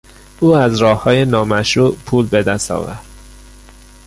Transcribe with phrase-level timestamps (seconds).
[0.39, 3.05] او از راههای نامشروع پول به دست آورد.